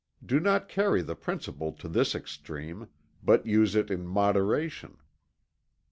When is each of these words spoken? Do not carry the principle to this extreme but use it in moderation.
Do 0.25 0.39
not 0.39 0.67
carry 0.67 1.03
the 1.03 1.13
principle 1.15 1.71
to 1.73 1.87
this 1.87 2.15
extreme 2.15 2.87
but 3.21 3.45
use 3.45 3.75
it 3.75 3.91
in 3.91 4.07
moderation. 4.07 4.97